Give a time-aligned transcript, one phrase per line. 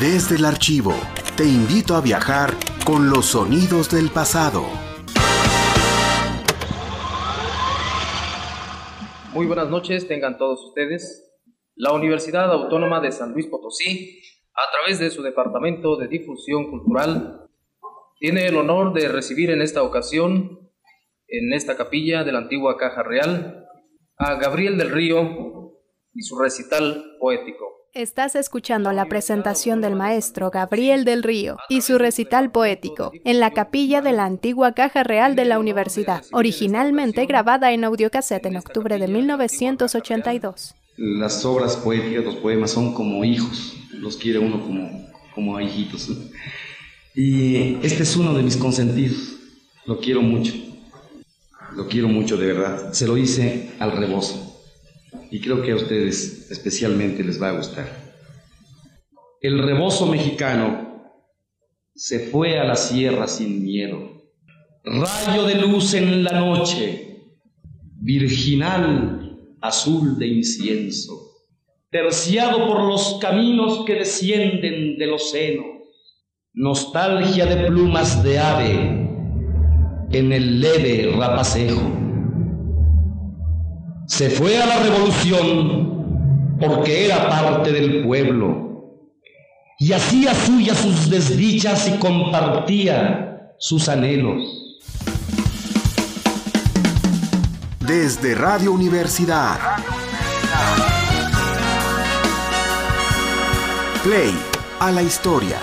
[0.00, 0.94] Desde el archivo,
[1.36, 2.50] te invito a viajar
[2.86, 4.62] con los sonidos del pasado.
[9.32, 11.34] Muy buenas noches, tengan todos ustedes.
[11.74, 14.22] La Universidad Autónoma de San Luis Potosí,
[14.54, 17.48] a través de su Departamento de Difusión Cultural,
[18.20, 20.70] tiene el honor de recibir en esta ocasión,
[21.26, 23.66] en esta capilla de la antigua Caja Real,
[24.16, 25.72] a Gabriel del Río
[26.14, 27.77] y su recital poético.
[27.94, 33.52] Estás escuchando la presentación del maestro Gabriel del Río y su recital poético en la
[33.52, 38.98] capilla de la antigua Caja Real de la Universidad, originalmente grabada en audiocassette en octubre
[38.98, 40.74] de 1982.
[40.98, 46.10] Las obras poéticas, los poemas son como hijos, los quiere uno como, como a hijitos.
[47.14, 49.36] Y este es uno de mis consentidos,
[49.86, 50.52] lo quiero mucho,
[51.74, 52.92] lo quiero mucho de verdad.
[52.92, 54.57] Se lo hice al rebozo
[55.30, 57.86] y creo que a ustedes especialmente les va a gustar.
[59.40, 61.12] El rebozo mexicano
[61.94, 64.22] se fue a la sierra sin miedo,
[64.84, 67.24] rayo de luz en la noche,
[68.00, 71.12] virginal azul de incienso,
[71.90, 75.64] terciado por los caminos que descienden del océano,
[76.52, 79.08] nostalgia de plumas de ave
[80.10, 82.07] en el leve rapacejo
[84.08, 88.96] se fue a la revolución porque era parte del pueblo
[89.78, 94.42] y hacía suya sus desdichas y compartía sus anhelos.
[97.80, 99.58] Desde Radio Universidad.
[104.02, 104.34] Play
[104.80, 105.58] a la historia.